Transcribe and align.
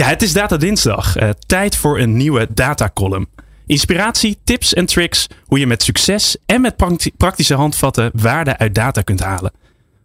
Ja, 0.00 0.06
het 0.06 0.22
is 0.22 0.32
Data 0.32 0.56
Dinsdag. 0.56 1.20
Uh, 1.20 1.28
tijd 1.46 1.76
voor 1.76 1.98
een 1.98 2.16
nieuwe 2.16 2.46
data 2.54 2.90
column. 2.94 3.28
Inspiratie, 3.66 4.38
tips 4.44 4.74
en 4.74 4.86
tricks 4.86 5.26
hoe 5.44 5.58
je 5.58 5.66
met 5.66 5.82
succes 5.82 6.36
en 6.46 6.60
met 6.60 6.76
praktische 7.16 7.54
handvatten 7.54 8.10
waarde 8.14 8.58
uit 8.58 8.74
data 8.74 9.02
kunt 9.02 9.20
halen. 9.20 9.52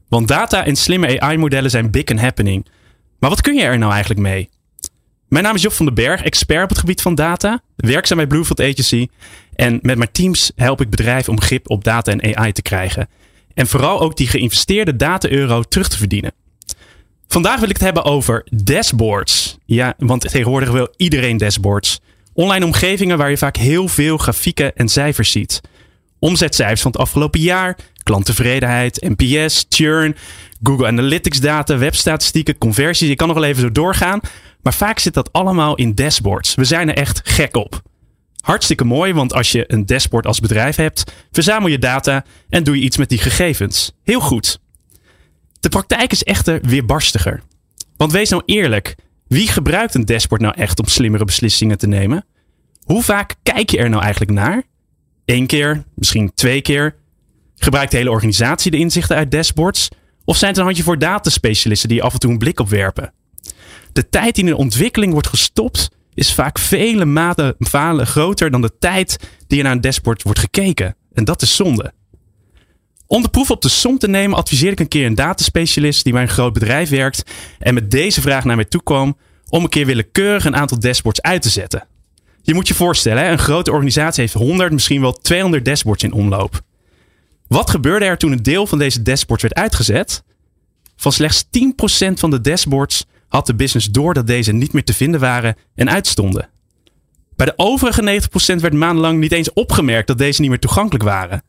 Want 0.09 0.27
data 0.27 0.65
en 0.65 0.75
slimme 0.75 1.19
AI-modellen 1.19 1.69
zijn 1.69 1.91
big 1.91 2.05
and 2.05 2.19
happening. 2.19 2.65
Maar 3.19 3.29
wat 3.29 3.41
kun 3.41 3.55
je 3.55 3.63
er 3.63 3.77
nou 3.77 3.91
eigenlijk 3.91 4.21
mee? 4.21 4.49
Mijn 5.27 5.43
naam 5.43 5.55
is 5.55 5.61
Job 5.61 5.73
van 5.73 5.85
den 5.85 5.95
Berg, 5.95 6.23
expert 6.23 6.63
op 6.63 6.69
het 6.69 6.79
gebied 6.79 7.01
van 7.01 7.15
data, 7.15 7.61
werkzaam 7.75 8.17
bij 8.17 8.27
Bluefield 8.27 8.61
Agency. 8.61 9.07
En 9.53 9.79
met 9.81 9.97
mijn 9.97 10.11
teams 10.11 10.51
help 10.55 10.81
ik 10.81 10.89
bedrijven 10.89 11.33
om 11.33 11.41
grip 11.41 11.69
op 11.69 11.83
data 11.83 12.11
en 12.11 12.35
AI 12.35 12.51
te 12.51 12.61
krijgen. 12.61 13.07
En 13.53 13.67
vooral 13.67 14.01
ook 14.01 14.17
die 14.17 14.27
geïnvesteerde 14.27 14.95
data-euro 14.95 15.63
terug 15.63 15.87
te 15.87 15.97
verdienen. 15.97 16.31
Vandaag 17.27 17.59
wil 17.59 17.69
ik 17.69 17.75
het 17.75 17.85
hebben 17.85 18.03
over 18.03 18.47
dashboards. 18.51 19.57
Ja, 19.65 19.93
want 19.97 20.21
tegenwoordig 20.21 20.71
wil 20.71 20.93
iedereen 20.97 21.37
dashboards. 21.37 21.99
Online 22.33 22.65
omgevingen 22.65 23.17
waar 23.17 23.29
je 23.29 23.37
vaak 23.37 23.57
heel 23.57 23.87
veel 23.87 24.17
grafieken 24.17 24.75
en 24.75 24.89
cijfers 24.89 25.31
ziet. 25.31 25.61
Omzetcijfers 26.19 26.81
van 26.81 26.91
het 26.91 26.99
afgelopen 26.99 27.39
jaar, 27.39 27.77
klanttevredenheid, 28.03 29.07
NPS, 29.15 29.65
churn, 29.69 30.15
Google 30.63 30.87
Analytics 30.87 31.39
data, 31.39 31.77
webstatistieken, 31.77 32.57
conversies. 32.57 33.09
Je 33.09 33.15
kan 33.15 33.27
nog 33.27 33.37
wel 33.37 33.45
even 33.45 33.61
zo 33.61 33.71
doorgaan. 33.71 34.19
Maar 34.61 34.73
vaak 34.73 34.99
zit 34.99 35.13
dat 35.13 35.31
allemaal 35.31 35.75
in 35.75 35.95
dashboards. 35.95 36.55
We 36.55 36.63
zijn 36.63 36.89
er 36.89 36.95
echt 36.95 37.21
gek 37.23 37.55
op. 37.55 37.81
Hartstikke 38.41 38.83
mooi, 38.83 39.13
want 39.13 39.33
als 39.33 39.51
je 39.51 39.63
een 39.67 39.85
dashboard 39.85 40.25
als 40.25 40.39
bedrijf 40.39 40.75
hebt, 40.75 41.11
verzamel 41.31 41.67
je 41.69 41.79
data 41.79 42.25
en 42.49 42.63
doe 42.63 42.75
je 42.75 42.81
iets 42.81 42.97
met 42.97 43.09
die 43.09 43.17
gegevens. 43.17 43.91
Heel 44.03 44.19
goed. 44.19 44.59
De 45.65 45.71
praktijk 45.71 46.11
is 46.11 46.23
echter 46.23 46.59
weerbarstiger. 46.61 47.41
Want 47.97 48.11
wees 48.11 48.29
nou 48.29 48.41
eerlijk, 48.45 48.95
wie 49.27 49.47
gebruikt 49.47 49.93
een 49.93 50.05
dashboard 50.05 50.41
nou 50.41 50.53
echt 50.57 50.79
om 50.79 50.87
slimmere 50.87 51.25
beslissingen 51.25 51.77
te 51.77 51.87
nemen? 51.87 52.25
Hoe 52.83 53.03
vaak 53.03 53.35
kijk 53.43 53.69
je 53.69 53.77
er 53.77 53.89
nou 53.89 54.01
eigenlijk 54.01 54.31
naar? 54.31 54.63
Eén 55.25 55.47
keer, 55.47 55.83
misschien 55.95 56.33
twee 56.33 56.61
keer. 56.61 56.95
Gebruikt 57.55 57.91
de 57.91 57.97
hele 57.97 58.09
organisatie 58.09 58.71
de 58.71 58.77
inzichten 58.77 59.15
uit 59.15 59.31
dashboards? 59.31 59.89
Of 60.25 60.37
zijn 60.37 60.49
het 60.49 60.59
een 60.59 60.65
handje 60.65 60.83
voor 60.83 60.99
dataspecialisten 60.99 61.89
die 61.89 62.03
af 62.03 62.13
en 62.13 62.19
toe 62.19 62.31
een 62.31 62.37
blik 62.37 62.59
op 62.59 62.69
werpen? 62.69 63.13
De 63.93 64.09
tijd 64.09 64.35
die 64.35 64.43
in 64.43 64.49
de 64.49 64.57
ontwikkeling 64.57 65.11
wordt 65.11 65.27
gestopt, 65.27 65.89
is 66.13 66.33
vaak 66.33 66.59
vele 66.59 67.05
maten 67.05 67.55
groter 68.05 68.51
dan 68.51 68.61
de 68.61 68.77
tijd 68.79 69.29
die 69.47 69.57
er 69.57 69.63
naar 69.63 69.73
een 69.73 69.81
dashboard 69.81 70.23
wordt 70.23 70.39
gekeken. 70.39 70.95
En 71.13 71.23
dat 71.23 71.41
is 71.41 71.55
zonde. 71.55 71.93
Om 73.07 73.21
de 73.21 73.29
proef 73.29 73.51
op 73.51 73.61
de 73.61 73.69
som 73.69 73.97
te 73.97 74.07
nemen, 74.07 74.37
adviseer 74.37 74.71
ik 74.71 74.79
een 74.79 74.87
keer 74.87 75.05
een 75.05 75.15
dataspecialist 75.15 76.03
die 76.03 76.13
bij 76.13 76.21
een 76.21 76.27
groot 76.27 76.53
bedrijf 76.53 76.89
werkt 76.89 77.23
en 77.59 77.73
met 77.73 77.91
deze 77.91 78.21
vraag 78.21 78.43
naar 78.43 78.55
mij 78.55 78.65
toe 78.65 78.83
kwam 78.83 79.17
om 79.49 79.63
een 79.63 79.69
keer 79.69 79.85
willekeurig 79.85 80.45
een 80.45 80.55
aantal 80.55 80.79
dashboards 80.79 81.21
uit 81.21 81.41
te 81.41 81.49
zetten. 81.49 81.87
Je 82.41 82.53
moet 82.53 82.67
je 82.67 82.73
voorstellen, 82.73 83.31
een 83.31 83.39
grote 83.39 83.71
organisatie 83.71 84.21
heeft 84.21 84.33
100, 84.33 84.71
misschien 84.71 85.01
wel 85.01 85.13
200 85.13 85.65
dashboards 85.65 86.03
in 86.03 86.13
omloop. 86.13 86.61
Wat 87.47 87.69
gebeurde 87.69 88.05
er 88.05 88.17
toen 88.17 88.31
een 88.31 88.43
deel 88.43 88.67
van 88.67 88.77
deze 88.77 89.01
dashboards 89.01 89.43
werd 89.43 89.55
uitgezet? 89.55 90.23
Van 90.95 91.11
slechts 91.11 91.45
10% 91.45 91.49
van 92.13 92.29
de 92.29 92.41
dashboards 92.41 93.05
had 93.27 93.45
de 93.45 93.55
business 93.55 93.87
door 93.87 94.13
dat 94.13 94.27
deze 94.27 94.51
niet 94.51 94.73
meer 94.73 94.83
te 94.83 94.93
vinden 94.93 95.19
waren 95.19 95.55
en 95.75 95.89
uitstonden. 95.89 96.49
Bij 97.35 97.45
de 97.45 97.53
overige 97.55 98.21
90% 98.55 98.61
werd 98.61 98.73
maandenlang 98.73 99.19
niet 99.19 99.31
eens 99.31 99.53
opgemerkt 99.53 100.07
dat 100.07 100.17
deze 100.17 100.41
niet 100.41 100.49
meer 100.49 100.59
toegankelijk 100.59 101.03
waren. 101.03 101.43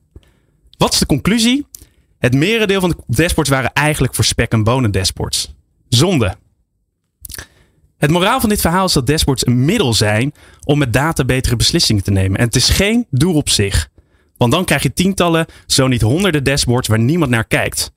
Wat 0.76 0.92
is 0.92 0.98
de 0.98 1.06
conclusie? 1.06 1.66
Het 2.18 2.34
merendeel 2.34 2.80
van 2.80 2.90
de 2.90 2.96
dashboards 3.06 3.50
waren 3.50 3.72
eigenlijk 3.72 4.14
voor 4.14 4.24
spek 4.24 4.52
en 4.52 4.64
bonen 4.64 4.90
dashboards. 4.90 5.54
Zonde. 5.88 6.36
Het 7.98 8.10
moraal 8.10 8.40
van 8.40 8.48
dit 8.48 8.60
verhaal 8.60 8.84
is 8.84 8.92
dat 8.92 9.06
dashboards 9.06 9.46
een 9.46 9.64
middel 9.64 9.94
zijn 9.94 10.34
om 10.64 10.78
met 10.78 10.92
data 10.92 11.24
betere 11.24 11.56
beslissingen 11.56 12.02
te 12.02 12.10
nemen. 12.10 12.38
En 12.38 12.44
het 12.44 12.56
is 12.56 12.68
geen 12.68 13.06
doel 13.10 13.34
op 13.34 13.48
zich. 13.48 13.88
Want 14.36 14.52
dan 14.52 14.64
krijg 14.64 14.82
je 14.82 14.92
tientallen, 14.92 15.46
zo 15.66 15.86
niet 15.86 16.02
honderden 16.02 16.44
dashboards 16.44 16.88
waar 16.88 16.98
niemand 16.98 17.30
naar 17.30 17.46
kijkt. 17.46 17.92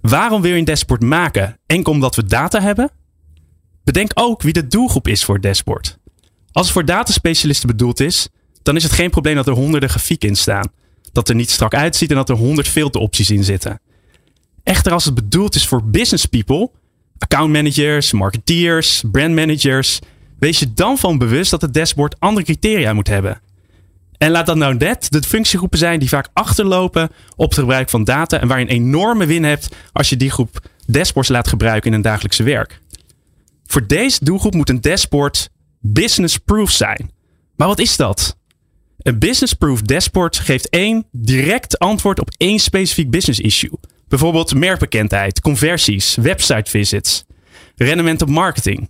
Waarom 0.00 0.42
wil 0.42 0.52
je 0.52 0.58
een 0.58 0.64
dashboard 0.64 1.02
maken? 1.02 1.58
Enkel 1.66 1.92
omdat 1.92 2.14
we 2.14 2.24
data 2.24 2.60
hebben? 2.60 2.90
Bedenk 3.84 4.10
ook 4.14 4.42
wie 4.42 4.52
de 4.52 4.66
doelgroep 4.66 5.08
is 5.08 5.24
voor 5.24 5.34
het 5.34 5.42
dashboard. 5.42 5.98
Als 6.52 6.64
het 6.66 6.74
voor 6.74 6.84
dataspecialisten 6.84 7.68
bedoeld 7.68 8.00
is, 8.00 8.28
dan 8.62 8.76
is 8.76 8.82
het 8.82 8.92
geen 8.92 9.10
probleem 9.10 9.34
dat 9.34 9.46
er 9.46 9.52
honderden 9.52 9.88
grafieken 9.88 10.28
in 10.28 10.36
staan. 10.36 10.70
Dat 11.14 11.28
er 11.28 11.34
niet 11.34 11.50
strak 11.50 11.74
uitziet 11.74 12.10
en 12.10 12.16
dat 12.16 12.28
er 12.28 12.36
honderd 12.36 12.68
filteropties 12.68 13.30
in 13.30 13.44
zitten. 13.44 13.80
Echter, 14.62 14.92
als 14.92 15.04
het 15.04 15.14
bedoeld 15.14 15.54
is 15.54 15.66
voor 15.66 15.84
business 15.84 16.26
people, 16.26 16.70
account 17.18 17.52
managers, 17.52 18.12
marketeers, 18.12 19.02
brand 19.12 19.34
managers, 19.34 19.98
wees 20.38 20.58
je 20.58 20.72
dan 20.74 20.98
van 20.98 21.18
bewust 21.18 21.50
dat 21.50 21.60
het 21.60 21.74
dashboard 21.74 22.20
andere 22.20 22.46
criteria 22.46 22.92
moet 22.92 23.08
hebben. 23.08 23.40
En 24.18 24.30
laat 24.30 24.46
dat 24.46 24.56
nou 24.56 24.74
net 24.74 25.10
de 25.10 25.22
functiegroepen 25.22 25.78
zijn 25.78 25.98
die 25.98 26.08
vaak 26.08 26.28
achterlopen 26.32 27.10
op 27.36 27.48
het 27.48 27.58
gebruik 27.58 27.90
van 27.90 28.04
data 28.04 28.40
en 28.40 28.48
waar 28.48 28.58
je 28.58 28.64
een 28.64 28.70
enorme 28.70 29.26
win 29.26 29.44
hebt 29.44 29.68
als 29.92 30.08
je 30.08 30.16
die 30.16 30.30
groep 30.30 30.68
dashboards 30.86 31.28
laat 31.28 31.48
gebruiken 31.48 31.90
in 31.90 31.96
een 31.96 32.02
dagelijkse 32.02 32.42
werk. 32.42 32.80
Voor 33.66 33.86
deze 33.86 34.24
doelgroep 34.24 34.54
moet 34.54 34.68
een 34.68 34.80
dashboard 34.80 35.48
business-proof 35.80 36.70
zijn. 36.70 37.10
Maar 37.56 37.68
wat 37.68 37.78
is 37.78 37.96
dat? 37.96 38.36
Een 39.04 39.18
business-proof 39.18 39.82
dashboard 39.82 40.38
geeft 40.38 40.68
één 40.68 41.06
direct 41.12 41.78
antwoord 41.78 42.20
op 42.20 42.30
één 42.36 42.58
specifiek 42.58 43.10
business 43.10 43.40
issue. 43.40 43.78
Bijvoorbeeld 44.08 44.54
merkbekendheid, 44.54 45.40
conversies, 45.40 46.14
website 46.14 46.70
visits, 46.70 47.24
rendement 47.76 48.22
op 48.22 48.28
marketing. 48.28 48.88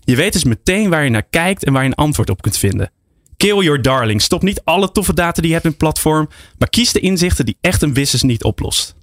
Je 0.00 0.16
weet 0.16 0.32
dus 0.32 0.44
meteen 0.44 0.90
waar 0.90 1.04
je 1.04 1.10
naar 1.10 1.26
kijkt 1.30 1.64
en 1.64 1.72
waar 1.72 1.82
je 1.82 1.88
een 1.88 1.94
antwoord 1.94 2.30
op 2.30 2.42
kunt 2.42 2.58
vinden. 2.58 2.90
Kill 3.36 3.62
your 3.62 3.82
darling. 3.82 4.22
Stop 4.22 4.42
niet 4.42 4.60
alle 4.64 4.92
toffe 4.92 5.14
data 5.14 5.40
die 5.40 5.46
je 5.46 5.52
hebt 5.52 5.64
in 5.64 5.70
het 5.70 5.78
platform, 5.78 6.28
maar 6.58 6.68
kies 6.68 6.92
de 6.92 7.00
inzichten 7.00 7.46
die 7.46 7.56
echt 7.60 7.82
een 7.82 7.92
business 7.92 8.24
niet 8.24 8.44
oplost. 8.44 8.94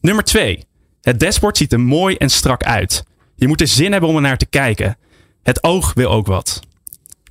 Nummer 0.00 0.24
2. 0.24 0.64
Het 1.00 1.20
dashboard 1.20 1.56
ziet 1.56 1.72
er 1.72 1.80
mooi 1.80 2.16
en 2.16 2.30
strak 2.30 2.62
uit. 2.62 3.04
Je 3.34 3.48
moet 3.48 3.60
er 3.60 3.68
zin 3.68 3.92
hebben 3.92 4.10
om 4.10 4.16
er 4.16 4.22
naar 4.22 4.38
te 4.38 4.46
kijken. 4.46 4.98
Het 5.42 5.62
oog 5.62 5.94
wil 5.94 6.10
ook 6.10 6.26
wat. 6.26 6.60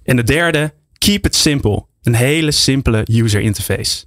En 0.03 0.15
de 0.15 0.23
derde, 0.23 0.73
keep 0.97 1.25
it 1.25 1.35
simple. 1.35 1.85
Een 2.05 2.15
hele 2.15 2.51
simpele 2.51 3.07
user 3.11 3.41
interface. 3.41 4.05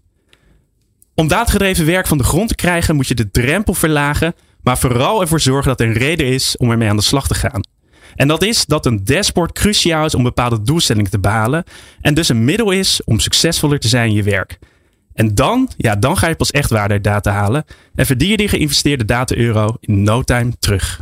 Om 1.14 1.28
datagedreven 1.28 1.86
werk 1.86 2.06
van 2.06 2.18
de 2.18 2.24
grond 2.24 2.48
te 2.48 2.54
krijgen 2.54 2.96
moet 2.96 3.08
je 3.08 3.14
de 3.14 3.30
drempel 3.30 3.74
verlagen, 3.74 4.34
maar 4.62 4.78
vooral 4.78 5.20
ervoor 5.20 5.40
zorgen 5.40 5.68
dat 5.68 5.80
er 5.80 5.86
een 5.86 5.92
reden 5.92 6.26
is 6.26 6.56
om 6.56 6.70
ermee 6.70 6.88
aan 6.88 6.96
de 6.96 7.02
slag 7.02 7.28
te 7.28 7.34
gaan. 7.34 7.60
En 8.14 8.28
dat 8.28 8.42
is 8.42 8.66
dat 8.66 8.86
een 8.86 9.04
dashboard 9.04 9.52
cruciaal 9.52 10.04
is 10.04 10.14
om 10.14 10.22
bepaalde 10.22 10.62
doelstellingen 10.62 11.10
te 11.10 11.18
behalen 11.18 11.64
en 12.00 12.14
dus 12.14 12.28
een 12.28 12.44
middel 12.44 12.70
is 12.70 13.00
om 13.04 13.18
succesvoller 13.18 13.78
te 13.78 13.88
zijn 13.88 14.08
in 14.08 14.14
je 14.14 14.22
werk. 14.22 14.58
En 15.14 15.34
dan, 15.34 15.70
ja, 15.76 15.96
dan 15.96 16.16
ga 16.16 16.28
je 16.28 16.34
pas 16.34 16.50
echt 16.50 16.70
waarde 16.70 16.94
uit 16.94 17.04
data 17.04 17.32
halen 17.32 17.64
en 17.94 18.06
verdien 18.06 18.28
je 18.28 18.36
die 18.36 18.48
geïnvesteerde 18.48 19.04
data-euro 19.04 19.76
in 19.80 20.02
no 20.02 20.22
time 20.22 20.52
terug. 20.58 21.00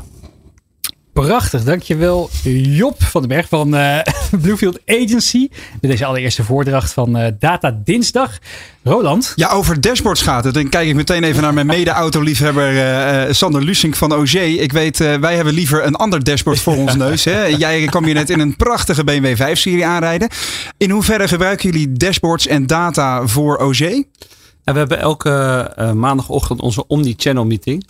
Prachtig, 1.24 1.64
dankjewel 1.64 2.30
Job 2.52 3.02
van 3.02 3.20
den 3.20 3.28
Berg 3.28 3.48
van 3.48 3.74
uh, 3.74 3.98
Bluefield 4.42 4.78
Agency. 4.86 5.48
Met 5.80 5.90
deze 5.90 6.04
allereerste 6.04 6.44
voordracht 6.44 6.92
van 6.92 7.18
uh, 7.20 7.26
Data 7.38 7.78
Dinsdag. 7.84 8.38
Roland? 8.82 9.32
Ja, 9.36 9.48
over 9.48 9.80
dashboards 9.80 10.22
gaat 10.22 10.44
het. 10.44 10.54
Dan 10.54 10.68
kijk 10.68 10.88
ik 10.88 10.94
meteen 10.94 11.24
even 11.24 11.42
naar 11.42 11.54
mijn 11.54 11.66
mede-autoliefhebber 11.66 12.74
uh, 12.74 13.32
Sander 13.32 13.62
Lusink 13.62 13.94
van 13.94 14.12
OG. 14.12 14.34
Ik 14.34 14.72
weet, 14.72 14.98
wij 14.98 15.34
hebben 15.36 15.54
liever 15.54 15.86
een 15.86 15.94
ander 15.94 16.24
dashboard 16.24 16.60
voor 16.60 16.76
ons 16.76 16.94
neus. 16.94 17.24
Hè? 17.24 17.44
Jij 17.64 17.86
kwam 17.86 18.04
hier 18.04 18.14
net 18.14 18.30
in 18.30 18.40
een 18.40 18.56
prachtige 18.56 19.04
BMW 19.04 19.34
5-serie 19.42 19.86
aanrijden. 19.86 20.28
In 20.76 20.90
hoeverre 20.90 21.28
gebruiken 21.28 21.70
jullie 21.70 21.92
dashboards 21.92 22.46
en 22.46 22.66
data 22.66 23.26
voor 23.26 23.56
OG? 23.58 23.80
En 23.80 24.04
we 24.64 24.78
hebben 24.78 24.98
elke 24.98 25.72
maandagochtend 25.94 26.60
onze 26.60 26.86
Omni-channel 26.86 27.46
meeting. 27.46 27.86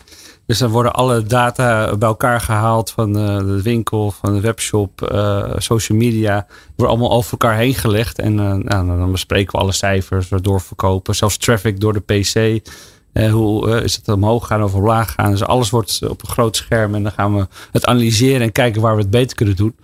Dus 0.46 0.58
dan 0.58 0.70
worden 0.70 0.92
alle 0.92 1.22
data 1.22 1.96
bij 1.96 2.08
elkaar 2.08 2.40
gehaald 2.40 2.90
van 2.90 3.18
uh, 3.18 3.38
de 3.38 3.62
winkel, 3.62 4.10
van 4.10 4.34
de 4.34 4.40
webshop, 4.40 5.10
uh, 5.12 5.52
social 5.56 5.98
media. 5.98 6.46
Worden 6.76 6.96
allemaal 6.96 7.16
over 7.16 7.30
elkaar 7.30 7.56
heen 7.56 7.74
gelegd. 7.74 8.18
En 8.18 8.32
uh, 8.32 8.52
nou, 8.52 8.86
dan 8.86 9.12
bespreken 9.12 9.52
we 9.52 9.58
alle 9.58 9.72
cijfers, 9.72 10.28
doorverkopen. 10.40 11.14
Zelfs 11.14 11.36
traffic 11.36 11.80
door 11.80 11.92
de 11.92 12.00
PC. 12.00 12.60
hoe 13.30 13.82
is 13.82 13.96
het 13.96 14.08
omhoog 14.08 14.46
gaan 14.46 14.62
of 14.62 14.74
omlaag 14.74 15.12
gaan? 15.12 15.30
Dus 15.30 15.44
alles 15.44 15.70
wordt 15.70 16.08
op 16.08 16.22
een 16.22 16.28
groot 16.28 16.56
scherm. 16.56 16.94
En 16.94 17.02
dan 17.02 17.12
gaan 17.12 17.36
we 17.36 17.46
het 17.72 17.86
analyseren 17.86 18.40
en 18.40 18.52
kijken 18.52 18.82
waar 18.82 18.94
we 18.94 19.02
het 19.02 19.10
beter 19.10 19.36
kunnen 19.36 19.56
doen. 19.56 19.74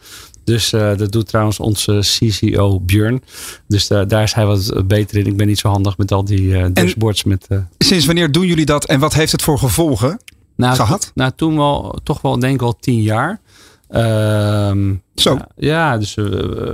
Dus 0.44 0.73
uh, 0.73 0.97
dat 0.97 1.12
doet 1.12 1.29
trouwens 1.29 1.61
onze 1.61 1.99
CCO 2.00 2.81
Björn. 2.81 3.23
Dus 3.69 3.91
uh, 3.91 4.03
daar 4.08 4.23
is 4.23 4.32
hij 4.32 4.47
wat 4.47 4.87
beter 4.87 5.19
in. 5.19 5.26
Ik 5.26 5.37
ben 5.37 5.47
niet 5.47 5.58
zo 5.58 5.69
handig 5.69 5.97
met 5.97 6.12
al 6.12 6.25
die 6.25 6.41
uh, 6.41 6.67
dashboards. 6.73 7.25
Met, 7.25 7.49
sinds 7.79 8.06
wanneer 8.06 8.32
doen 8.32 8.47
jullie 8.47 8.65
dat 8.65 8.85
en 8.85 9.00
wat 9.00 9.15
heeft 9.15 9.32
het 9.32 9.43
voor 9.43 9.58
gevolgen 9.58 10.19
nou, 10.56 10.76
gehad? 10.76 11.10
Nou, 11.14 11.32
toen 11.37 11.56
wel, 11.56 11.99
toch 12.02 12.20
wel 12.20 12.38
denk 12.38 12.54
ik 12.54 12.62
al 12.62 12.76
tien 12.81 13.02
jaar. 13.02 13.40
Ehm, 13.88 14.94
zo. 15.14 15.38
ja, 15.56 15.99
dus 15.99 16.19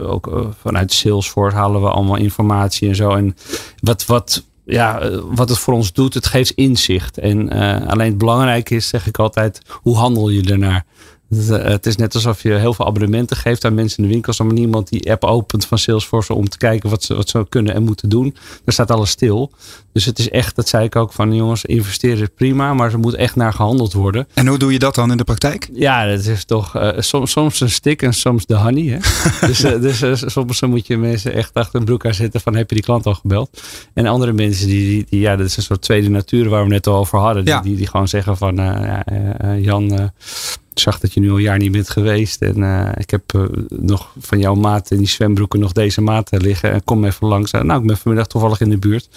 ook 0.03 0.53
vanuit 0.61 0.93
Salesforce 0.93 1.57
halen 1.57 1.83
we 1.83 1.89
allemaal 1.89 2.17
informatie 2.17 2.89
en 2.89 2.97
zo. 2.97 3.11
En 3.11 3.37
wat, 3.81 4.07
wat, 4.07 4.45
ja, 4.65 5.11
wat 5.21 5.49
het 5.49 5.59
voor 5.59 5.75
ons 5.75 5.93
doet, 5.93 6.15
het 6.15 6.27
geeft 6.27 6.51
inzicht. 6.51 7.19
En 7.19 7.51
alleen 7.87 8.09
het 8.09 8.19
belangrijke 8.19 8.75
is, 8.75 8.89
zeg 8.89 9.07
ik 9.07 9.19
altijd, 9.19 9.61
hoe 9.71 9.97
handel 9.97 10.29
je 10.29 10.43
ernaar? 10.43 10.85
Het 11.37 11.87
is 11.87 11.97
net 11.97 12.15
alsof 12.15 12.43
je 12.43 12.53
heel 12.53 12.75
veel 12.75 12.87
abonnementen 12.87 13.37
geeft 13.37 13.65
aan 13.65 13.75
mensen 13.75 13.97
in 13.97 14.05
de 14.05 14.11
winkels. 14.13 14.39
Maar 14.39 14.53
niemand 14.53 14.89
die 14.89 15.11
app 15.11 15.25
opent 15.25 15.67
van 15.67 15.79
Salesforce 15.79 16.35
om 16.35 16.49
te 16.49 16.59
kijken 16.59 16.91
wat 16.91 17.03
ze, 17.03 17.15
wat 17.15 17.29
ze 17.29 17.47
kunnen 17.49 17.75
en 17.75 17.83
moeten 17.83 18.09
doen. 18.09 18.37
Daar 18.65 18.75
staat 18.75 18.91
alles 18.91 19.11
stil. 19.11 19.53
Dus 19.93 20.05
het 20.05 20.19
is 20.19 20.31
echt, 20.31 20.57
dat 20.57 20.69
zei 20.69 20.85
ik 20.85 20.97
ook 20.97 21.13
van 21.13 21.35
jongens, 21.35 21.65
investeren 21.65 22.23
is 22.23 22.29
prima. 22.35 22.75
Maar 22.75 22.93
er 22.93 22.99
moet 22.99 23.15
echt 23.15 23.37
naar 23.37 23.53
gehandeld 23.53 23.93
worden. 23.93 24.29
En 24.35 24.47
hoe 24.47 24.59
doe 24.59 24.73
je 24.73 24.79
dat 24.79 24.95
dan 24.95 25.11
in 25.11 25.17
de 25.17 25.25
praktijk? 25.25 25.69
Ja, 25.73 26.07
dat 26.07 26.25
is 26.25 26.45
toch 26.45 26.77
uh, 26.77 26.91
soms, 26.99 27.31
soms 27.31 27.61
een 27.61 27.71
stick 27.71 28.03
en 28.03 28.13
soms 28.13 28.47
de 28.47 28.55
honey. 28.55 28.85
Hè? 28.85 28.99
dus 29.47 29.65
uh, 29.65 29.81
dus 29.81 30.03
uh, 30.03 30.13
soms 30.15 30.61
moet 30.61 30.87
je 30.87 30.97
mensen 30.97 31.35
echt 31.35 31.55
achter 31.55 31.79
een 31.79 31.85
broek 31.87 32.07
aan 32.07 32.15
zitten 32.15 32.41
van 32.41 32.55
heb 32.55 32.69
je 32.69 32.75
die 32.75 32.85
klant 32.85 33.07
al 33.07 33.15
gebeld? 33.15 33.63
En 33.95 34.07
andere 34.07 34.33
mensen 34.33 34.67
die, 34.67 34.89
die, 34.89 35.07
die 35.09 35.21
ja, 35.21 35.37
dat 35.37 35.47
is 35.47 35.57
een 35.57 35.63
soort 35.63 35.83
tweede 35.83 36.11
natuur 36.11 36.49
waar 36.49 36.63
we 36.63 36.69
net 36.69 36.87
al 36.87 36.97
over 36.97 37.19
hadden. 37.19 37.45
Die, 37.45 37.61
die, 37.61 37.77
die 37.77 37.87
gewoon 37.87 38.09
zeggen 38.09 38.37
van 38.37 38.57
ja, 38.57 39.05
Jan 39.57 40.11
zag 40.81 40.99
dat 40.99 41.13
je 41.13 41.21
nu 41.21 41.31
al 41.31 41.37
een 41.37 41.43
jaar 41.43 41.59
niet 41.59 41.73
bent 41.73 41.91
geweest. 41.91 42.43
En 42.43 42.59
uh, 42.59 42.89
ik 42.95 43.11
heb 43.11 43.23
uh, 43.37 43.43
nog 43.69 44.13
van 44.21 44.39
jouw 44.39 44.55
maat 44.55 44.91
in 44.91 44.99
die 44.99 45.09
zwembroeken 45.09 45.61
nog 45.61 45.73
deze 45.73 46.01
maat 46.01 46.29
liggen. 46.31 46.73
En 46.73 46.85
kom 46.85 47.05
even 47.05 47.27
langs. 47.27 47.51
Nou, 47.51 47.81
ik 47.81 47.87
ben 47.87 47.97
vanmiddag 47.97 48.27
toevallig 48.27 48.61
in 48.61 48.71
de 48.71 48.79
buurt. 48.79 49.09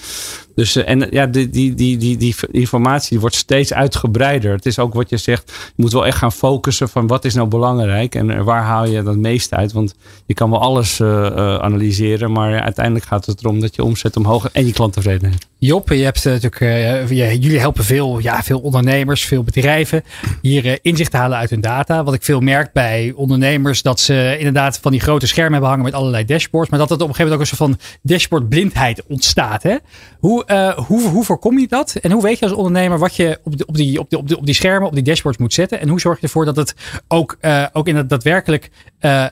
Dus 0.56 0.76
en 0.76 1.08
ja, 1.12 1.26
die, 1.26 1.50
die, 1.50 1.74
die, 1.74 1.98
die, 1.98 2.18
die 2.18 2.36
informatie 2.52 3.20
wordt 3.20 3.36
steeds 3.36 3.74
uitgebreider. 3.74 4.52
Het 4.52 4.66
is 4.66 4.80
ook 4.80 4.94
wat 4.94 5.10
je 5.10 5.18
zegt. 5.18 5.52
Je 5.76 5.82
moet 5.82 5.92
wel 5.92 6.06
echt 6.06 6.18
gaan 6.18 6.32
focussen 6.32 6.90
van 6.90 7.08
wat 7.08 7.26
is 7.26 7.34
nou 7.34 7.48
belangrijk. 7.48 8.16
En 8.16 8.44
waar 8.44 8.64
haal 8.64 8.88
je 8.88 9.04
dat 9.04 9.18
meest 9.18 9.54
uit. 9.54 9.72
Want 9.72 9.96
je 10.26 10.34
kan 10.34 10.50
wel 10.50 10.62
alles 10.62 11.02
analyseren. 11.02 12.32
Maar 12.32 12.62
uiteindelijk 12.62 13.06
gaat 13.06 13.26
het 13.26 13.40
erom 13.40 13.60
dat 13.60 13.76
je 13.76 13.84
omzet 13.84 14.18
omhoog 14.18 14.50
en 14.52 14.66
je 14.66 14.74
klanttevredenheid. 14.74 15.50
Job, 15.58 15.90
je 15.90 16.04
hebt 16.04 16.24
natuurlijk, 16.24 17.10
jullie 17.10 17.60
helpen 17.60 17.84
veel, 17.84 18.20
ja, 18.20 18.44
veel 18.44 18.60
ondernemers, 18.60 19.26
veel 19.26 19.44
bedrijven 19.44 20.04
hier 20.42 20.80
inzicht 20.82 21.14
halen 21.14 21.38
uit 21.38 21.51
hun 21.52 21.62
data. 21.62 22.04
Wat 22.04 22.14
ik 22.14 22.24
veel 22.24 22.40
merk 22.40 22.74
bij 22.74 23.14
ondernemers, 23.16 23.82
dat 23.82 24.00
ze 24.00 24.36
inderdaad 24.38 24.80
van 24.82 24.92
die 24.92 25.00
grote 25.00 25.28
schermen 25.28 25.52
hebben 25.52 25.70
hangen 25.70 25.86
met 25.86 25.94
allerlei 25.94 26.26
dashboards. 26.26 26.70
Maar 26.70 26.80
dat 26.80 26.90
het 26.90 27.02
op 27.02 27.08
een 27.08 27.16
gegeven 27.16 27.32
moment 27.32 27.52
ook 27.52 27.60
een 27.60 27.68
soort 27.68 27.80
van 27.80 28.00
dashboardblindheid 28.02 29.06
ontstaat. 29.06 29.64
Hè? 29.64 29.76
Hoe, 30.20 30.44
uh, 30.48 30.78
hoe, 30.78 31.08
hoe 31.08 31.24
voorkom 31.24 31.60
je 31.60 31.68
dat? 31.68 31.96
En 31.96 32.12
hoe 32.12 32.22
weet 32.22 32.40
je 32.40 32.46
als 32.46 32.54
ondernemer 32.54 33.00
wat 33.00 33.16
je 33.16 33.40
op, 33.44 33.58
de, 33.58 33.66
op, 33.66 33.76
die, 33.76 34.00
op, 34.00 34.10
de, 34.10 34.38
op, 34.38 34.46
die 34.46 34.56
schermen, 34.56 34.88
op 34.88 34.94
die 34.94 35.04
dashboards 35.04 35.38
moet 35.38 35.54
zetten? 35.54 35.80
En 35.80 35.90
hoe 35.90 36.00
zorg 36.00 36.20
je 36.20 36.24
ervoor 36.26 36.46
dat 36.46 36.56
het 36.56 36.76
ook, 37.08 37.38
uh, 37.42 37.66
ook 37.74 37.88
in 37.88 37.96
het 37.96 38.10
daadwerkelijk 38.10 38.70
uh, 39.02 39.26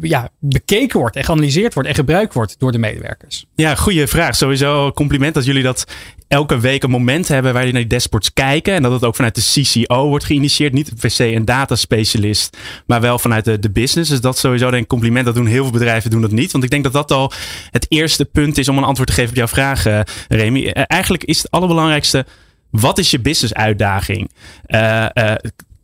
ja, 0.00 0.28
bekeken 0.38 0.98
wordt 0.98 1.16
en 1.16 1.24
geanalyseerd 1.24 1.74
wordt 1.74 1.88
en 1.88 1.94
gebruikt 1.94 2.34
wordt 2.34 2.54
door 2.58 2.72
de 2.72 2.78
medewerkers? 2.78 3.46
Ja, 3.54 3.74
goede 3.74 4.06
vraag. 4.06 4.36
Sowieso 4.36 4.92
compliment 4.92 5.34
dat 5.34 5.44
jullie 5.44 5.62
dat 5.62 5.84
elke 6.28 6.58
week 6.58 6.82
een 6.82 6.90
moment 6.90 7.28
hebben 7.28 7.52
waar 7.52 7.66
je 7.66 7.72
naar 7.72 7.80
die 7.80 7.90
dashboards 7.90 8.32
kijken. 8.32 8.74
En 8.74 8.82
dat 8.82 8.92
het 8.92 9.04
ook 9.04 9.14
vanuit 9.14 9.34
de 9.34 9.62
CCO 9.62 10.08
wordt 10.08 10.24
geïnitieerd. 10.24 10.72
Niet 10.72 10.92
per 11.00 11.10
se 11.10 11.34
een 11.34 11.44
data 11.44 11.76
specialist, 11.76 12.56
maar 12.86 13.00
wel 13.00 13.18
vanuit 13.18 13.44
de, 13.44 13.58
de 13.58 13.70
business. 13.70 14.10
Dus 14.10 14.20
dat 14.20 14.38
sowieso 14.38 14.70
denk 14.70 14.86
compliment. 14.86 15.24
Dat 15.24 15.34
doen 15.34 15.46
heel 15.46 15.62
veel 15.62 15.72
bedrijven 15.72 16.10
doen 16.10 16.20
dat 16.20 16.30
niet. 16.30 16.52
Want 16.52 16.64
ik 16.64 16.70
denk 16.70 16.84
dat 16.84 16.92
dat 16.92 17.10
al 17.10 17.32
het 17.70 17.86
eerste 17.88 18.24
punt 18.24 18.58
is 18.58 18.68
om 18.68 18.78
een 18.78 18.84
antwoord 18.84 19.08
te 19.08 19.14
geven 19.14 19.30
op 19.30 19.36
jouw 19.36 19.48
vraag, 19.48 19.86
uh, 19.86 20.00
Remy. 20.28 20.60
Uh, 20.60 20.82
eigenlijk 20.86 21.24
is 21.24 21.38
het 21.38 21.50
allerbelangrijkste, 21.50 22.26
wat 22.70 22.98
is 22.98 23.10
je 23.10 23.20
business 23.20 23.54
uitdaging? 23.54 24.30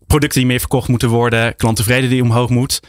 Producten 0.06 0.38
die 0.38 0.48
meer 0.48 0.58
verkocht 0.58 0.88
moeten 0.88 1.08
worden, 1.08 1.56
klanttevredenheid 1.56 2.12
die 2.12 2.22
omhoog 2.22 2.48
moet. 2.48 2.80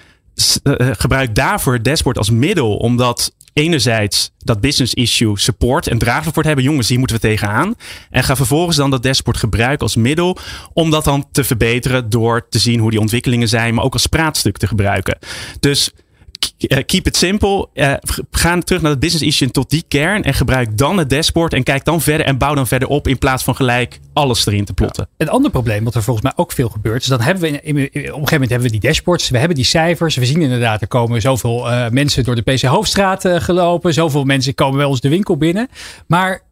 Gebruik 0.98 1.36
daarvoor 1.36 1.74
het 1.74 1.86
dashboard 1.86 2.18
als 2.18 2.30
middel, 2.30 2.78
omdat 2.78 3.34
enerzijds 3.54 4.32
dat 4.38 4.62
business 4.62 4.94
issue 4.94 5.40
support 5.40 5.88
en 5.88 5.98
draaglijk 5.98 6.34
wordt 6.34 6.48
hebben. 6.48 6.66
Jongens, 6.66 6.90
hier 6.90 6.98
moeten 6.98 7.16
we 7.16 7.22
tegenaan. 7.22 7.76
En 8.10 8.24
ga 8.24 8.36
vervolgens 8.36 8.78
dan 8.78 8.90
dat 8.90 9.04
dashboard 9.04 9.38
gebruiken 9.38 9.80
als 9.80 9.96
middel 9.96 10.38
om 10.74 10.90
dat 10.90 11.04
dan 11.04 11.26
te 11.32 11.44
verbeteren 11.44 12.10
door 12.10 12.48
te 12.50 12.60
zien 12.60 12.80
hoe 12.80 12.92
die 12.92 13.00
ontwikkelingen 13.00 13.48
zijn, 13.48 13.74
maar 13.74 13.84
ook 13.84 13.94
als 13.94 14.08
praatstuk 14.08 14.58
te 14.58 14.68
gebruiken. 14.68 15.18
Dus 15.60 15.92
keep 16.86 17.08
it 17.08 17.18
simple. 17.18 17.68
Uh, 17.74 17.94
ga 18.32 18.60
terug 18.60 18.82
naar 18.82 18.92
het 18.92 19.00
business 19.00 19.26
issue 19.26 19.52
tot 19.52 19.70
die 19.70 19.84
kern 19.88 20.24
en 20.24 20.34
gebruik 20.34 20.78
dan 20.78 20.98
het 20.98 21.10
dashboard 21.10 21.54
en 21.54 21.64
kijk 21.64 21.86
dan 21.86 22.02
verder 22.02 22.26
en 22.26 22.38
bouw 22.38 22.54
dan 22.54 22.68
verder 22.68 22.88
op 22.88 23.08
in 23.08 23.18
plaats 23.18 23.44
van 23.44 23.56
gelijk 23.56 24.00
alles 24.14 24.46
erin 24.46 24.66
te 24.66 24.74
plotten. 24.74 25.08
Een 25.18 25.30
ander 25.30 25.52
probleem 25.52 25.84
wat 25.84 25.96
er 25.96 26.04
volgens 26.04 26.26
mij 26.26 26.34
ook 26.36 26.52
veel 26.52 26.70
gebeurt 26.70 27.02
is 27.02 27.08
dan 27.08 27.22
hebben 27.22 27.44
we 27.44 27.62
in, 27.62 27.76
op 27.76 27.84
een 27.86 28.02
gegeven 28.02 28.32
moment 28.32 28.50
hebben 28.50 28.72
we 28.72 28.80
die 28.80 28.90
dashboards, 28.90 29.30
we 29.30 29.38
hebben 29.38 29.56
die 29.56 29.66
cijfers, 29.66 30.16
we 30.16 30.26
zien 30.26 30.42
inderdaad 30.42 30.82
er 30.82 30.88
komen 30.88 31.22
zoveel 31.22 31.72
uh, 31.72 31.90
mensen 31.90 32.24
door 32.24 32.36
de 32.36 32.42
PC 32.42 32.62
Hoofdstraat 32.62 33.28
gelopen, 33.28 33.94
zoveel 33.94 34.24
mensen 34.24 34.56
komen 34.56 34.78
bij 34.78 34.86
ons 34.86 35.00
de 35.00 35.10
winkel 35.10 35.38
binnen, 35.38 35.70
maar 36.08 36.48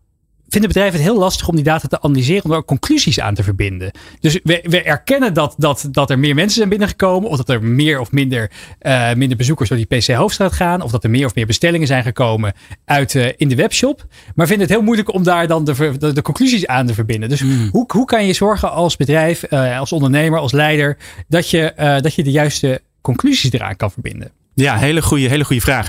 vinden 0.49 0.69
bedrijven 0.69 0.99
het 0.99 1.09
heel 1.09 1.17
lastig 1.17 1.47
om 1.47 1.55
die 1.55 1.63
data 1.63 1.87
te 1.87 2.01
analyseren, 2.01 2.43
om 2.43 2.51
er 2.51 2.57
ook 2.57 2.65
conclusies 2.65 3.19
aan 3.19 3.33
te 3.33 3.43
verbinden. 3.43 3.91
Dus 4.19 4.39
we, 4.43 4.63
we 4.63 4.81
erkennen 4.81 5.33
dat, 5.33 5.55
dat, 5.57 5.87
dat 5.91 6.09
er 6.09 6.19
meer 6.19 6.35
mensen 6.35 6.57
zijn 6.57 6.69
binnengekomen, 6.69 7.29
of 7.29 7.37
dat 7.37 7.49
er 7.49 7.63
meer 7.63 7.99
of 7.99 8.11
minder, 8.11 8.51
uh, 8.81 9.13
minder 9.13 9.37
bezoekers 9.37 9.69
door 9.69 9.77
die 9.77 9.99
PC 9.99 10.07
Hoofdstraat 10.07 10.53
gaan, 10.53 10.81
of 10.81 10.91
dat 10.91 11.03
er 11.03 11.09
meer 11.09 11.25
of 11.25 11.35
meer 11.35 11.45
bestellingen 11.45 11.87
zijn 11.87 12.03
gekomen 12.03 12.53
uit 12.85 13.13
uh, 13.13 13.29
in 13.35 13.47
de 13.47 13.55
webshop. 13.55 14.05
Maar 14.35 14.47
vinden 14.47 14.65
het 14.67 14.75
heel 14.75 14.85
moeilijk 14.85 15.13
om 15.13 15.23
daar 15.23 15.47
dan 15.47 15.63
de, 15.63 15.95
de, 15.97 16.13
de 16.13 16.21
conclusies 16.21 16.67
aan 16.67 16.87
te 16.87 16.93
verbinden. 16.93 17.29
Dus 17.29 17.41
mm. 17.41 17.69
hoe, 17.71 17.85
hoe 17.87 18.05
kan 18.05 18.25
je 18.25 18.33
zorgen 18.33 18.71
als 18.71 18.95
bedrijf, 18.95 19.45
uh, 19.49 19.79
als 19.79 19.91
ondernemer, 19.91 20.39
als 20.39 20.51
leider, 20.51 20.97
dat 21.27 21.49
je, 21.49 21.73
dat 22.01 22.15
je 22.15 22.23
de 22.23 22.31
juiste 22.31 22.81
conclusies 23.01 23.51
eraan 23.51 23.75
kan 23.75 23.91
verbinden? 23.91 24.31
Ja, 24.63 24.77
hele 24.77 25.01
goede, 25.01 25.27
hele 25.27 25.45
goede 25.45 25.61
vraag. 25.61 25.87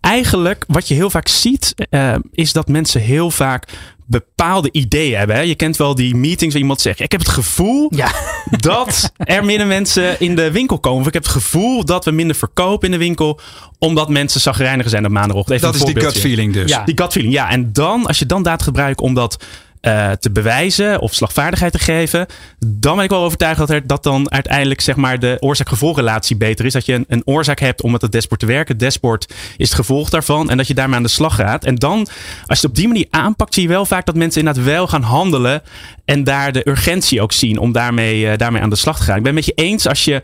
Eigenlijk, 0.00 0.64
wat 0.68 0.88
je 0.88 0.94
heel 0.94 1.10
vaak 1.10 1.28
ziet, 1.28 1.74
uh, 1.90 2.14
is 2.32 2.52
dat 2.52 2.68
mensen 2.68 3.00
heel 3.00 3.30
vaak 3.30 3.68
bepaalde 4.06 4.68
ideeën 4.72 5.18
hebben. 5.18 5.36
Hè? 5.36 5.42
Je 5.42 5.54
kent 5.54 5.76
wel 5.76 5.94
die 5.94 6.14
meetings 6.14 6.52
waar 6.52 6.62
iemand 6.62 6.80
zegt: 6.80 7.00
Ik 7.00 7.12
heb 7.12 7.20
het 7.20 7.28
gevoel 7.28 7.92
ja. 7.94 8.12
dat 8.50 9.12
er 9.16 9.44
minder 9.44 9.66
mensen 9.66 10.20
in 10.20 10.36
de 10.36 10.50
winkel 10.50 10.78
komen. 10.78 11.00
Of 11.00 11.06
ik 11.06 11.12
heb 11.12 11.22
het 11.22 11.32
gevoel 11.32 11.84
dat 11.84 12.04
we 12.04 12.10
minder 12.10 12.36
verkopen 12.36 12.86
in 12.86 12.92
de 12.92 13.04
winkel. 13.04 13.40
Omdat 13.78 14.08
mensen 14.08 14.40
zagrijniger 14.40 14.90
zijn 14.90 15.04
op 15.04 15.10
maandagochtend. 15.10 15.56
Even 15.56 15.72
dat 15.72 15.88
is 15.88 15.94
die 15.94 16.02
gut 16.02 16.18
feeling 16.18 16.52
dus. 16.52 16.70
Ja. 16.70 16.84
Die 16.84 16.98
gut 16.98 17.12
feeling, 17.12 17.34
ja. 17.34 17.50
En 17.50 17.72
dan, 17.72 18.06
als 18.06 18.18
je 18.18 18.26
dan 18.26 18.42
data 18.42 18.64
gebruikt 18.64 19.00
om 19.00 19.14
dat 19.14 19.44
uh, 19.82 20.10
te 20.10 20.30
bewijzen 20.30 21.00
of 21.00 21.14
slagvaardigheid 21.14 21.72
te 21.72 21.78
geven, 21.78 22.26
dan 22.58 22.94
ben 22.96 23.04
ik 23.04 23.10
wel 23.10 23.24
overtuigd 23.24 23.66
dat, 23.66 23.82
dat 23.84 24.02
dan 24.02 24.32
uiteindelijk 24.32 24.80
zeg 24.80 24.96
maar, 24.96 25.18
de 25.18 25.36
oorzaak-gevolgrelatie 25.40 26.36
beter 26.36 26.64
is. 26.64 26.72
Dat 26.72 26.86
je 26.86 26.94
een, 26.94 27.04
een, 27.08 27.22
oorzaak 27.24 27.58
hebt 27.60 27.82
om 27.82 27.90
met 27.90 28.02
het 28.02 28.12
dashboard 28.12 28.40
te 28.40 28.46
werken. 28.46 28.74
Het 28.74 28.82
dashboard 28.82 29.34
is 29.56 29.68
het 29.68 29.74
gevolg 29.74 30.10
daarvan 30.10 30.50
en 30.50 30.56
dat 30.56 30.66
je 30.66 30.74
daarmee 30.74 30.96
aan 30.96 31.02
de 31.02 31.08
slag 31.08 31.34
gaat. 31.34 31.64
En 31.64 31.74
dan, 31.74 31.98
als 31.98 32.08
je 32.46 32.54
het 32.54 32.64
op 32.64 32.74
die 32.74 32.88
manier 32.88 33.06
aanpakt, 33.10 33.54
zie 33.54 33.62
je 33.62 33.68
wel 33.68 33.84
vaak 33.84 34.06
dat 34.06 34.14
mensen 34.14 34.40
inderdaad 34.40 34.64
wel 34.64 34.86
gaan 34.86 35.02
handelen 35.02 35.62
en 36.04 36.24
daar 36.24 36.52
de 36.52 36.68
urgentie 36.68 37.22
ook 37.22 37.32
zien 37.32 37.58
om 37.58 37.72
daarmee, 37.72 38.24
uh, 38.24 38.36
daarmee 38.36 38.62
aan 38.62 38.70
de 38.70 38.76
slag 38.76 38.96
te 38.96 39.02
gaan. 39.02 39.16
Ik 39.16 39.22
ben 39.22 39.36
het 39.36 39.46
met 39.46 39.56
je 39.56 39.62
eens 39.62 39.88
als 39.88 40.04
je 40.04 40.22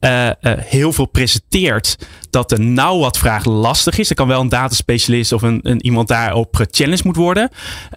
uh, 0.00 0.30
heel 0.58 0.92
veel 0.92 1.06
presenteert 1.06 1.96
dat 2.30 2.48
de 2.48 2.58
nou 2.58 3.00
wat 3.00 3.18
vraag 3.18 3.44
lastig 3.44 3.98
is. 3.98 4.08
Er 4.08 4.14
kan 4.14 4.28
wel 4.28 4.40
een 4.40 4.48
dataspecialist 4.48 5.32
of 5.32 5.42
een, 5.42 5.60
een 5.62 5.84
iemand 5.84 6.08
daarop 6.08 6.56
gechallenged 6.56 7.04
moet 7.04 7.16
worden. 7.16 7.50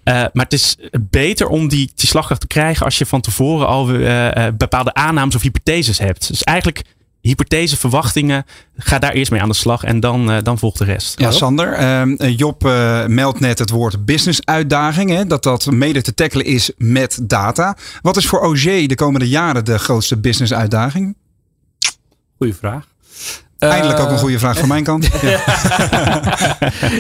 maar 0.04 0.32
het 0.34 0.54
is 0.54 0.78
beter 1.10 1.48
om 1.48 1.68
die, 1.68 1.92
die 1.96 2.08
slagkracht 2.08 2.42
te 2.42 2.48
krijgen 2.48 2.86
als 2.86 2.98
je 2.98 3.06
van 3.06 3.22
tevoren 3.22 3.68
al 3.68 3.90
uh, 3.90 4.48
bepaalde 4.58 4.94
aannames 4.94 5.36
of 5.36 5.42
hypotheses 5.42 6.00
hebt. 6.00 6.28
Dus 6.28 6.44
eigenlijk 6.44 6.84
hypothese, 7.22 7.78
verwachtingen, 7.78 8.46
ga 8.78 9.00
daar 9.00 9.12
eerst 9.12 9.32
mee 9.32 9.42
aan 9.42 9.50
de 9.50 9.56
slag 9.56 9.84
en 9.84 10.00
dan, 10.00 10.32
uh, 10.32 10.38
dan 10.44 10.58
volgt 10.58 10.78
de 10.78 10.84
rest. 10.84 11.20
Ja, 11.20 11.32
Sander, 11.32 11.80
uh, 11.80 12.38
Job 12.38 12.66
uh, 12.66 13.06
meldt 13.06 13.40
net 13.40 13.60
het 13.60 13.70
woord 13.70 14.06
business 14.06 14.46
uitdaging, 14.46 15.10
hè, 15.10 15.28
dat 15.28 15.44
dat 15.44 15.66
mede 15.66 16.02
te 16.02 16.14
tackelen 16.14 16.46
is 16.46 16.72
met 16.78 17.20
data. 17.22 17.78
Wat 18.02 18.18
is 18.18 18.28
voor 18.28 18.40
OG 18.40 18.64
de 18.64 18.96
komende 18.96 19.30
jaren 19.30 19.66
de 19.66 19.80
grootste 19.80 20.18
business 20.18 20.54
uitdaging? 20.54 21.16
Goeie 22.38 22.56
vraag. 22.56 22.88
Eindelijk 23.70 24.00
ook 24.00 24.10
een 24.10 24.18
goede 24.18 24.40
vraag 24.40 24.58
van 24.58 24.68
mijn 24.68 24.84
kant. 24.84 25.10
Ja. 25.22 25.44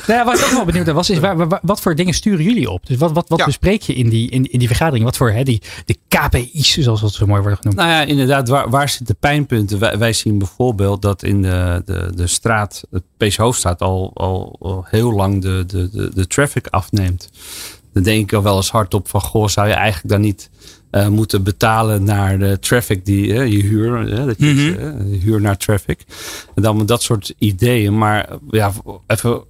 nou 0.07 0.19
ja, 0.19 0.25
wat 0.25 0.39
ik 0.39 0.45
ook 0.45 0.51
wel 0.51 0.65
benieuwd 0.65 0.85
naar 0.85 0.95
was, 0.95 1.09
is 1.09 1.19
waar, 1.19 1.47
waar, 1.47 1.59
wat 1.61 1.81
voor 1.81 1.95
dingen 1.95 2.13
sturen 2.13 2.43
jullie 2.43 2.69
op? 2.69 2.87
Dus 2.87 2.97
wat, 2.97 3.11
wat, 3.11 3.29
wat 3.29 3.39
ja. 3.39 3.45
bespreek 3.45 3.81
je 3.81 3.93
in 3.93 4.09
die, 4.09 4.29
in, 4.29 4.51
in 4.51 4.59
die 4.59 4.67
vergadering? 4.67 5.03
Wat 5.03 5.17
voor 5.17 5.31
hè, 5.31 5.43
die, 5.43 5.61
de 5.85 5.97
KPI's, 6.07 6.77
zoals 6.77 7.01
dat 7.01 7.13
zo 7.13 7.25
mooi 7.25 7.41
worden 7.41 7.57
genoemd? 7.57 7.77
Nou 7.77 7.89
ja, 7.89 8.01
inderdaad, 8.01 8.47
waar, 8.47 8.69
waar 8.69 8.89
zitten 8.89 9.15
pijnpunten? 9.15 9.79
Wij, 9.79 9.97
wij 9.97 10.13
zien 10.13 10.37
bijvoorbeeld 10.37 11.01
dat 11.01 11.23
in 11.23 11.41
de, 11.41 11.81
de, 11.85 12.11
de 12.15 12.27
straat, 12.27 12.83
het 12.91 13.03
PC 13.17 13.35
Hoofdstraat, 13.35 13.81
al, 13.81 14.11
al, 14.13 14.55
al 14.59 14.85
heel 14.87 15.13
lang 15.13 15.41
de, 15.41 15.63
de, 15.67 15.89
de, 15.89 16.11
de 16.13 16.27
traffic 16.27 16.67
afneemt. 16.67 17.29
Dan 17.93 18.03
denk 18.03 18.21
ik 18.21 18.33
al 18.33 18.43
wel 18.43 18.55
eens 18.55 18.71
hardop 18.71 19.07
van, 19.07 19.21
goh, 19.21 19.47
zou 19.47 19.67
je 19.67 19.73
eigenlijk 19.73 20.13
dan 20.13 20.21
niet 20.21 20.49
eh, 20.91 21.07
moeten 21.07 21.43
betalen 21.43 22.03
naar 22.03 22.39
de 22.39 22.59
traffic 22.59 23.05
die 23.05 23.33
eh, 23.33 23.51
je 23.51 23.61
huur, 23.63 24.11
eh, 24.13 24.25
dat 24.25 24.35
je, 24.37 24.75
eh, 24.79 25.21
huur 25.21 25.41
naar 25.41 25.57
traffic. 25.57 26.05
En 26.55 26.61
dan 26.61 26.77
met 26.77 26.87
dat 26.87 27.01
soort 27.01 27.33
ideeën. 27.37 27.97
Maar 27.97 28.29
ja, 28.49 28.71
even 29.07 29.43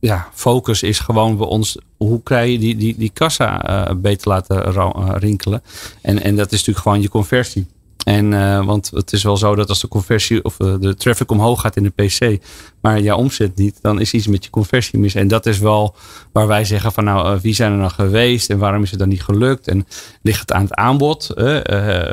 ja, 0.00 0.28
focus 0.34 0.82
is 0.82 0.98
gewoon 0.98 1.36
bij 1.36 1.46
ons. 1.46 1.78
Hoe 1.96 2.22
krijg 2.22 2.50
je 2.50 2.58
die, 2.58 2.76
die, 2.76 2.94
die 2.98 3.10
kassa 3.12 3.62
eh, 3.62 3.94
beter 3.96 4.28
laten 4.28 4.72
rinkelen? 5.18 5.62
En, 6.02 6.22
en 6.22 6.36
dat 6.36 6.46
is 6.46 6.58
natuurlijk 6.58 6.78
gewoon 6.78 7.00
je 7.00 7.08
conversie. 7.08 7.66
En, 8.04 8.34
eh, 8.34 8.66
want 8.66 8.90
het 8.94 9.12
is 9.12 9.22
wel 9.22 9.36
zo 9.36 9.54
dat 9.54 9.68
als 9.68 9.80
de 9.80 9.88
conversie 9.88 10.44
of 10.44 10.60
eh, 10.60 10.74
de 10.80 10.94
traffic 10.94 11.30
omhoog 11.30 11.60
gaat 11.60 11.76
in 11.76 11.82
de 11.82 12.04
PC, 12.04 12.42
maar 12.80 13.00
jouw 13.00 13.16
omzet 13.16 13.56
niet, 13.56 13.78
dan 13.82 14.00
is 14.00 14.12
iets 14.12 14.26
met 14.26 14.44
je 14.44 14.50
conversie 14.50 14.98
mis. 14.98 15.14
En 15.14 15.28
dat 15.28 15.46
is 15.46 15.58
wel 15.58 15.94
waar 16.32 16.46
wij 16.46 16.64
zeggen 16.64 16.92
van 16.92 17.04
nou, 17.04 17.26
eh, 17.26 17.40
wie 17.40 17.54
zijn 17.54 17.72
er 17.72 17.78
nou 17.78 17.90
geweest 17.90 18.50
en 18.50 18.58
waarom 18.58 18.82
is 18.82 18.90
het 18.90 18.98
dan 18.98 19.08
niet 19.08 19.22
gelukt? 19.22 19.68
En 19.68 19.86
ligt 20.22 20.40
het 20.40 20.52
aan 20.52 20.62
het 20.62 20.74
aanbod? 20.74 21.32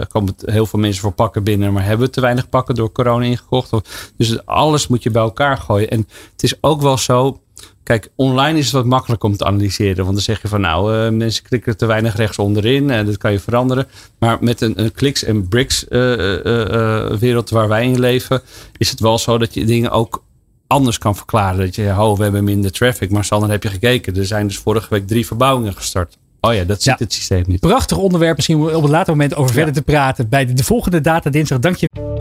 Komen 0.08 0.36
heel 0.46 0.66
veel 0.66 0.80
mensen 0.80 1.02
voor 1.02 1.12
pakken 1.12 1.44
binnen, 1.44 1.74
maar 1.74 1.86
hebben 1.86 2.06
we 2.06 2.14
te 2.14 2.22
weinig 2.22 2.50
pakken 2.50 2.76
door 2.76 2.92
corona 2.92 3.26
ingekocht? 3.26 3.72
Dus 4.18 4.46
alles 4.46 4.88
moet 4.88 5.04
je 5.04 5.12
bij 5.12 5.22
elkaar 5.22 5.58
gooien. 5.58 5.90
En 5.90 6.08
het 6.32 6.44
is 6.44 6.54
ook 6.62 6.82
wel 6.82 6.98
zo. 6.98 7.40
Kijk, 7.84 8.10
online 8.16 8.58
is 8.58 8.66
het 8.66 8.74
wat 8.74 8.86
makkelijker 8.86 9.30
om 9.30 9.38
te 9.38 9.46
analyseren. 9.46 10.04
Want 10.04 10.16
dan 10.16 10.24
zeg 10.24 10.42
je 10.42 10.48
van 10.48 10.62
nou, 10.62 10.96
eh, 10.96 11.12
mensen 11.12 11.44
klikken 11.44 11.78
te 11.78 11.86
weinig 11.86 12.16
rechts 12.16 12.38
onderin. 12.38 12.90
En 12.90 13.06
dat 13.06 13.18
kan 13.18 13.32
je 13.32 13.40
veranderen. 13.40 13.88
Maar 14.20 14.38
met 14.42 14.62
een, 14.62 14.82
een 14.84 14.92
kliks- 14.92 15.24
en 15.24 15.48
bricks 15.48 15.88
eh, 15.88 16.14
eh, 16.14 16.74
eh, 16.74 17.18
wereld 17.18 17.50
waar 17.50 17.68
wij 17.68 17.86
in 17.86 18.00
leven, 18.00 18.42
is 18.78 18.90
het 18.90 19.00
wel 19.00 19.18
zo 19.18 19.38
dat 19.38 19.54
je 19.54 19.66
dingen 19.66 19.92
ook 19.92 20.24
anders 20.68 20.98
kan 20.98 21.16
verklaren. 21.16 21.60
Dat 21.60 21.76
je, 21.76 21.88
oh, 21.98 22.18
we 22.18 22.24
hebben 22.24 22.44
minder 22.44 22.72
traffic. 22.72 23.12
Maar 23.12 23.26
Sander, 23.26 23.50
heb 23.50 23.64
je 23.64 23.70
gekeken? 23.70 24.16
Er 24.16 24.26
zijn 24.26 24.48
dus 24.48 24.58
vorige 24.58 24.88
week 24.90 25.08
drie 25.08 25.26
verbouwingen 25.26 25.74
gestart. 25.74 26.18
Oh 26.42 26.54
ja, 26.54 26.64
dat 26.64 26.82
ziet 26.82 26.86
Ja. 27.00 27.04
het 27.04 27.14
systeem 27.14 27.44
niet. 27.48 27.60
Prachtig 27.60 27.98
onderwerp, 27.98 28.36
misschien 28.36 28.58
om 28.58 28.68
op 28.68 28.84
een 28.84 28.90
later 28.90 29.14
moment 29.14 29.36
over 29.36 29.54
verder 29.54 29.74
te 29.74 29.82
praten. 29.82 30.30
Bij 30.30 30.46
de, 30.46 30.54
de 30.54 30.64
volgende 30.64 31.02
Data 31.02 31.30
Dinsdag. 31.30 31.60
Dank 31.60 31.76
je. 31.76 32.21